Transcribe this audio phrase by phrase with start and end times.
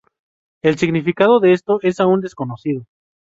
[0.63, 2.87] El significado de esto es aún desconocido.